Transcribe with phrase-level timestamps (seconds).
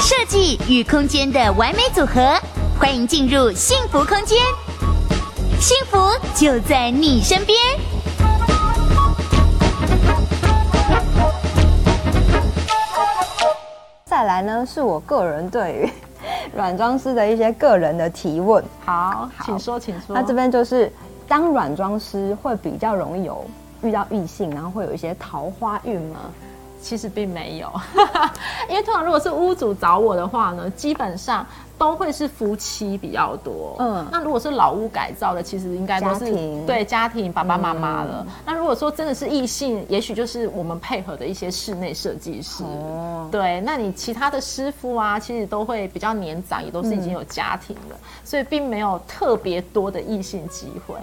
[0.00, 2.38] 设计与空间的完美组合，
[2.78, 4.38] 欢迎进入幸福空间，
[5.58, 5.98] 幸福
[6.34, 7.58] 就在你身边。
[14.04, 15.90] 再来呢，是我个人对于
[16.54, 18.62] 软装师的一些个人的提问。
[18.84, 20.14] 好，好请说，请说。
[20.14, 20.92] 那这边就是
[21.26, 23.44] 当软装师会比较容易有
[23.84, 26.30] 遇到异性，然后会有一些桃花运吗？
[26.84, 27.72] 其实并没有，
[28.68, 31.44] 因为通常如果是屋主找我的话呢，基本上。
[31.76, 38.24] 都会是夫妻比较多，嗯，那如果是老屋改造的，其实应该都是家对家庭爸爸妈妈了。
[38.24, 43.60] 嗯、那如果说真的是异性，也许就是我们配合的一些室内设计师，哦，对。
[43.62, 50.94] 那你其他的师傅啊，其实都会比较年长，也都是已经有家庭了，嗯、所以并没有特别多的异性机会。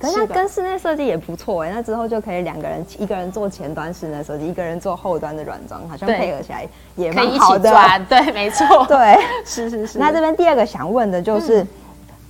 [0.00, 7.72] 可是那跟室内设计也不错哎，那之后就可以两个人，一个人做前端室内设计，一个人做后端的软装，好像配合起来也蛮好的。
[8.06, 9.98] 对，没错， 对，是是是。
[9.98, 11.66] 那这边第二个想问的就是，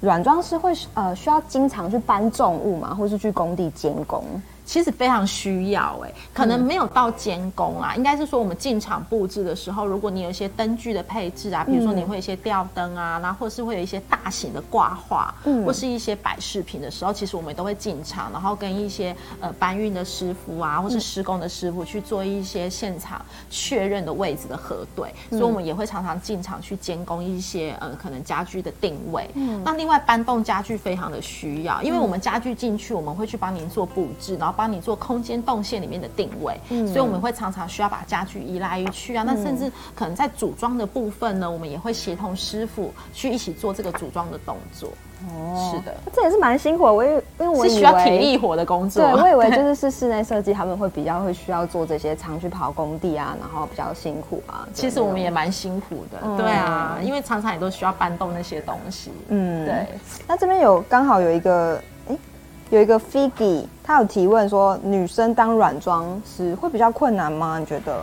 [0.00, 2.94] 软装师会呃需要经常去搬重物吗？
[2.94, 4.22] 或是去工地监工？
[4.66, 29.30] 其实非常需要哎、欸，可能没有到监工啊，嗯、应该是说我们进场布置的时候，如果你有一些灯具的配置啊，比如说你会有一些吊灯啊，然后或是会有一些大型的挂画，嗯，或是一些摆饰品的时候，其实我们都会进场，然后跟一些呃搬运的师傅啊，或是施工的师傅去做一些现场确认的位置的核对，嗯、所以我们也会常常进场去监工一些呃可能家具的定位。
[29.34, 34.55] 嗯，那另外搬动家具非常的需要，因为我们家具进去，我们会去帮您做布置，然后。
[34.56, 39.22] 帮你做空间动线里面的定位，嗯，所以我们会常常需要把家具移来移去啊。
[39.22, 44.88] 嗯、那甚至可能在组装的部分呢，我们也会协同师傅去一起做这个组装的动作。
[45.28, 46.92] 哦，是的，这也是蛮辛苦的。
[46.92, 54.68] 我因为因为我以为是需要体力活的工作，对，我以为 就是是室内设计，他们会比较会需要做这些，常去跑工地啊，然后比较辛苦啊。
[54.74, 59.10] 其实我们也蛮辛苦的，嗯、对啊，因为常常也都需要搬动那些东西。
[59.28, 59.86] 嗯，对。
[60.26, 61.80] 那这边有刚好有一个。
[62.70, 67.58] 有一个 Figgy，他有提问说，女生当软装师会比较困难吗？
[67.58, 68.02] 你觉得？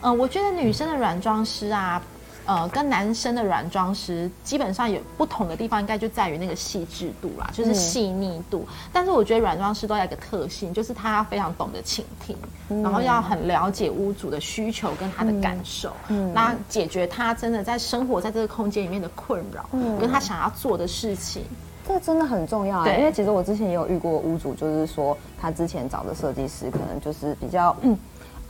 [0.00, 2.00] 呃，我觉得女生的软装师啊，
[2.44, 8.64] 呃，跟男生的软装师基本上有不同的地方，应该就在于那个细致度啦，就是细腻度。
[8.68, 12.36] 嗯、但是我觉得软装师都有一个特性，就是他非常懂得倾听，
[12.68, 21.42] 嗯、然后要很了解屋主的需求跟他的感受，嗯，那解决他真的在生活在这个空间里面的困扰，嗯，跟他想要做的事情。
[21.86, 27.76] 这个真的很重要啊，对因为其实我之前也有遇过屋主，就是说他之前找的设计师可能就是比较。
[27.82, 27.96] 嗯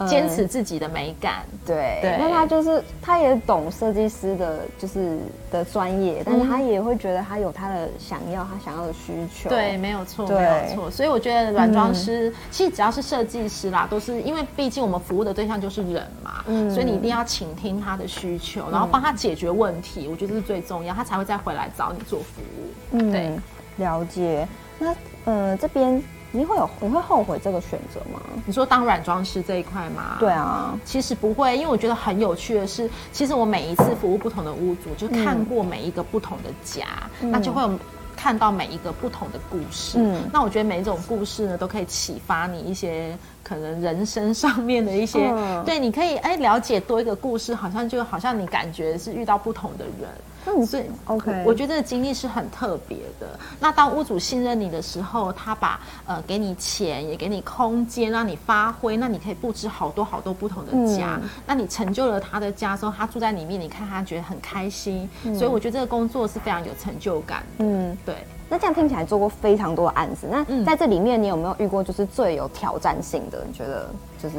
[0.08, 5.18] 坚持自己的美感，对，对，那他就是他也懂设计师的，就是
[5.52, 10.90] 的专业，但是他也会觉得他有他的想要，他想要的需求，对，没有错，没有错。
[10.90, 22.98] 所以我觉得软装师、嗯、其实只要是设计师啦，都是因为毕竟我们服务的对象就是人嘛，嗯，所以你一定要倾听他的需求，然后帮他解决问题，我觉得这是最重要，他才会再回来找你做服务。
[22.98, 23.30] 嗯，对，
[23.76, 24.48] 了解。
[24.78, 24.92] 那
[25.24, 26.02] 呃这边。
[26.34, 28.20] 你会有你会后悔这个选择吗？
[28.44, 30.16] 你说当软装师这一块吗？
[30.18, 36.86] 对啊，其实不会，因为我觉得很有趣的是，其实我每一次服务不同的屋主，就看过每一个不同的家，
[37.20, 37.78] 嗯、那就会有
[38.16, 39.98] 看到每一个不同的故事。
[40.00, 50.10] 嗯，那我觉得每一种故事呢，都可以启发你一些可能人生上面的一些，嗯、对，你可以哎了解多一个故事，好像就好像你感觉是遇到不同的人。
[50.46, 53.38] 嗯，所以 OK，我觉得这个经历是很特别的。
[53.58, 61.18] 那当屋主信任你的时候，他把呃给你钱，也给你空间让你发挥，那你可以布置好多好多不同的家。
[61.22, 65.08] 嗯、那你成就了他的家之后，他住在里面，你看他觉得很开心。
[65.24, 67.64] 嗯、所以我觉得这个工作是非常有成就感的。
[67.64, 68.14] 嗯，对。
[68.48, 73.44] 那这样听起来做过非常多的案子，那在这里面你有没有遇过就是最有挑战性的？
[73.46, 73.88] 你觉得
[74.22, 74.36] 就是？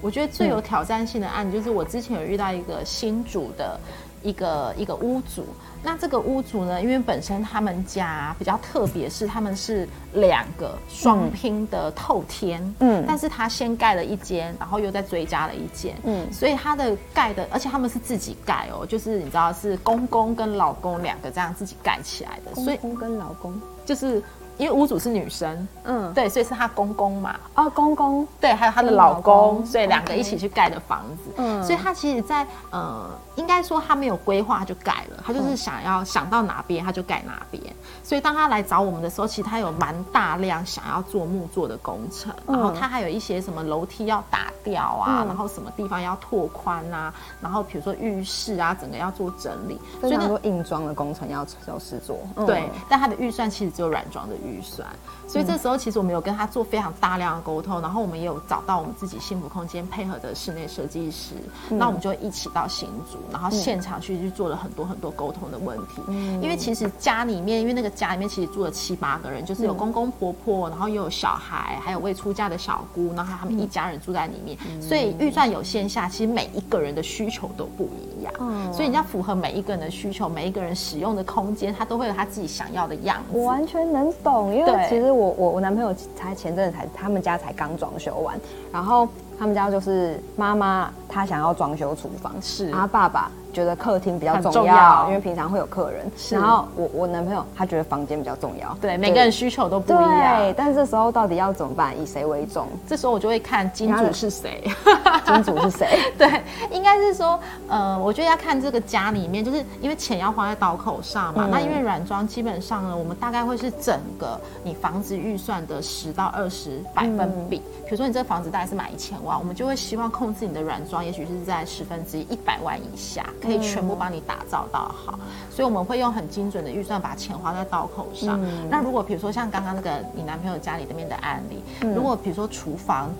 [0.00, 3.78] 我觉得最有挑战性的案子就是我之前有遇到一个新主的。
[4.22, 5.44] 一个一个屋主，
[5.82, 23.60] 那这个屋主呢，因为本身他们家比较特别，是他们是两个双拼的透天，嗯，但是他先盖了一间，然后又再追加了一间，嗯，所以他的盖的，而且他们是自己盖哦，就是你知道是公公跟老公两个这样自己盖起来的，所以公公跟老公。
[23.84, 24.22] 就是。
[24.58, 29.66] 因为屋主是女生，嗯，对，所以是她公公嘛，哦，公公，对，还有她的老公，老公。
[29.66, 37.62] 所以两个一起去盖的房子，嗯，所以他其实在，在呃，应该说他没有规划就盖了，他就是想要想到哪边他就盖哪边，
[38.02, 52.18] 所以当他来找我们的时候，其实他有蛮大量想要做木作的工程，然后他还有一些什么楼梯要打掉啊，嗯、然后什么地方要拓宽啊，然后比如说浴室啊，整个要做整理，所以很多硬装的工程要要实做。
[52.46, 54.88] 对，嗯、但他的预算其实只有软装的预算，
[55.26, 61.34] 所以这时候其实我们有跟他做非常大量的沟通，然后我们也有找到我们自己幸福空间配合的室内设计师，
[61.68, 83.38] 那、嗯、我们就一起到新竹，然后现场去去做了很多很多沟通的问题，嗯、因为其实家里面，因为那个家里面其实住了七八个人，就是有公公婆婆，然后又有小孩，还有未出嫁的小姑，然后他们一家人住在里面，嗯、所以预算有限下，其实每一个人的需求都不一样，嗯、所以你要符合每一个人的需求，每一个人使用的空间，他都会有他自己想要的样子。
[83.38, 88.40] 我完全能懂，因为其实我我我男朋友才前阵子才他们家才刚装修完，
[88.72, 89.08] 然后
[89.42, 93.28] 他们家就是妈妈她想要装修厨房，是，他爸爸。
[93.52, 96.10] 觉得客厅比较重要，重要因为平常会有客人。
[96.16, 98.74] 是然后我我男朋友他觉得房间比较重要。
[98.80, 100.38] 对，每个人需求都不一样。
[100.38, 101.92] 对，但是这时候到底要怎么办？
[102.00, 102.66] 以谁为重？
[102.88, 104.64] 这时候我就会看金主是谁。
[105.26, 105.98] 金主是谁？
[106.16, 111.44] 对，应该是说，呃，我觉得要看这个家里面，就是因为钱要花在刀口上嘛。
[111.44, 117.58] 嗯、那因为软装基本上呢，我们大概会是整个你房子预算的十到二十百分比。
[117.58, 123.26] 嗯、比如说你这个房子大概是买一千万，我们就会希望控制你的软装，也许是在十分之一一百万以下。
[123.40, 125.18] 可以全部帮你打造到好，
[125.50, 128.40] 所以我们会用很精准的预算把钱花在刀口上。
[128.42, 133.10] 嗯、那如果比如说像刚刚那个你男朋友家里那边的案例，嗯、如果比如说厨房。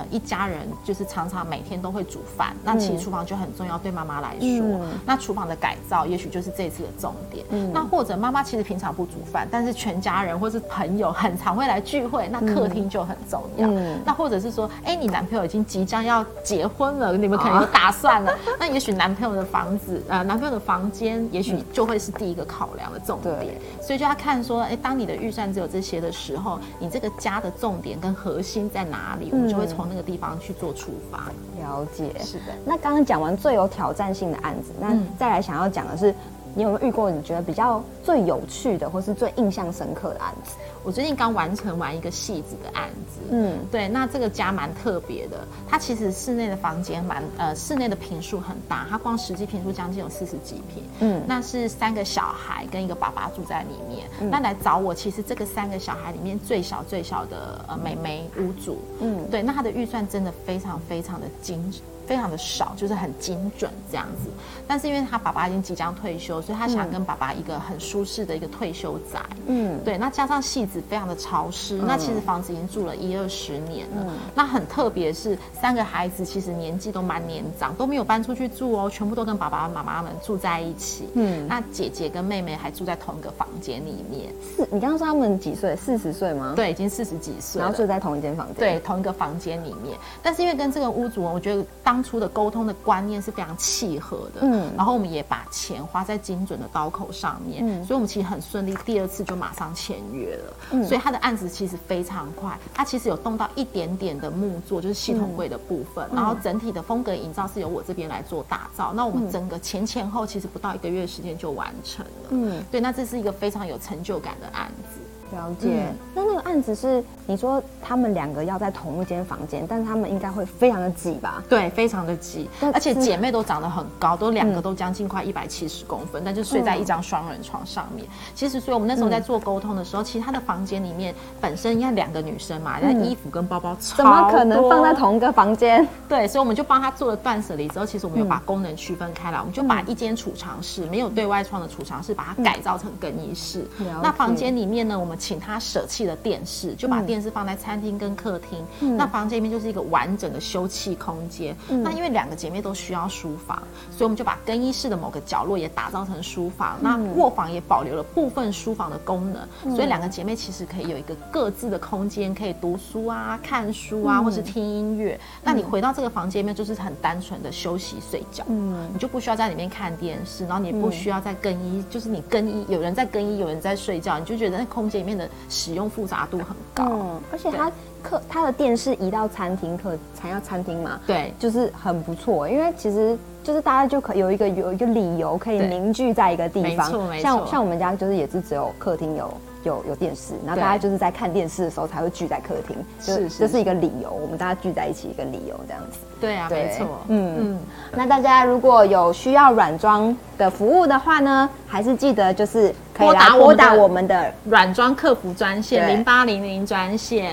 [0.00, 7.44] 呃，一家人就是常常每天都会煮饭，那其实厨房就很重要，对妈妈来说，嗯、那厨房的改造也许就是这次的重点。
[7.50, 13.68] 嗯、那或者妈妈其实平常不煮饭，但是全家人或是朋友很常会来聚会，那客厅就很重要。
[13.68, 23.58] 嗯、那或者是说，哎，你男朋友已经即将要结婚了，你们可能有打算了， 哦、那也许男朋友的房子，呃，男朋友的房间，也许就会是第一个考量的重点。
[23.82, 29.30] 所以就要看说，哎，当你的预算只有这些的时候，你这个家的重点跟核心在哪里？
[29.32, 29.89] 我们就会从。
[29.90, 32.14] 从那个地方去做出发，了解。
[32.20, 36.14] 是的，那刚刚讲完最有挑战性的案子，那再来想要讲的是，
[36.54, 40.56] 你有没有遇过你觉得比较最有趣的，或是最印象深刻的案子？
[40.82, 61.62] 我最近刚完成完一个戏子的案子，嗯，对，那这个家蛮特别的，它其实室内的房间蛮呃，室内的平数很大，它光实际平数将近有四十几平，嗯，那是三个小孩跟一个爸爸住在里面，嗯、那来找我，其实这个三个小孩里面最小最小的呃妹妹屋主，嗯，对，那他的预算真的非常非常的精。
[62.10, 64.28] 非常的少，就是很精准这样子。
[64.66, 69.20] 但是因为他爸爸已经即将退休，所以他想跟爸爸一个很舒适的一个退休宅。
[69.46, 69.96] 嗯，对。
[69.96, 74.04] 那加上戏子非常的潮湿，嗯、那其实房子已经住了一二十年了。
[74.08, 81.08] 嗯、那很特别是三个孩子其实年纪都蛮年长，都没有搬出去住哦，全部都跟爸爸妈妈们住在一起。
[81.14, 84.32] 嗯，那姐姐跟妹妹还住在同一个房间里面。
[84.56, 85.76] 是，你刚刚说他们几岁？
[85.76, 86.54] 四十岁吗？
[86.56, 88.56] 对，已经四十几岁，然后住在同一间房间。
[88.56, 89.96] 对，同一个房间里面。
[90.22, 115.00] 但是因为跟这个屋主，我觉得当当初的沟通的观念是非常契合的，嗯，然后我们也把钱花在精准的刀口上面，嗯，所以我们其实很顺利，第二次就马上签约了，嗯，所以他的案子其实非常快，他其实有动到一点点的木作，就是系统柜的部分，嗯，然后整体的风格营造是由我这边来做打造，那我们整个前前后其实不到一个月时间就完成了，嗯，对，那这是一个非常有成就感的案子。
[115.32, 121.40] 了解，嗯、那那个案子是你说他们两个要在同一间房间，但是他们应该会非常的挤吧？
[121.48, 128.04] 对，非常的挤，而且姐妹都长得很高，都两个都将近快一百七十公分，嗯、但就睡在一张双人床上面。
[128.04, 135.86] 嗯、其实，所以我们那时候在做沟通的时候，嗯、其实他的房间里面本身应该两个女生嘛，那、嗯、衣服跟包包，怎么可能放在同一个房间？
[136.08, 143.64] 对，所以我们就帮他做了断舍离之后，其实我们有把功能区分开来，嗯、我们就把一间储藏室没有对外窗的储藏室，把它改造成更衣室。
[143.78, 146.00] 嗯、那房间里面呢，我们请他舍弃。
[146.00, 151.56] 了电视就把电视放在餐厅跟客厅，嗯、那房间里面就是一个完整的休憩空间。
[151.68, 156.78] 嗯、那因为两个姐妹都需要书房，所以我们就把更衣室的某个角落也打造成书房。
[156.80, 165.20] 嗯、那卧房也保留了部分书房的功能，嗯、所以两个姐妹其实可以有一个各自的空间，可以读书啊、看书啊，嗯、或是听音乐。
[165.42, 175.90] 那你回到这个房间里面，就是很单纯的休息睡觉，嗯，你就不需要在里面看电视，然后你也不需要在更衣，就是你更衣有人在更衣，有人在睡觉，你就觉得那空间里面的使用。
[175.90, 177.70] 复杂度很高，嗯，而且它
[178.02, 187.22] 客它的电视移到餐厅客才要餐厅嘛，对，就是很不错，因为其实就是大家就可有一个有一个理由可以凝聚在一个地方，没错没错。
[187.22, 189.32] 像像我们家就是也是只有客厅有
[189.64, 197.58] 有有电视，然后大家就是在看电视的时候才会聚在客厅，是这是一个理由，我们大家聚在一起一个理由这样子，对啊，没错，嗯嗯，
[197.92, 202.74] 那大家如果有需要软装的服务的话呢，还是记得就是。
[203.00, 207.26] 拨打拨打我们的软装客服专线零八零零专线，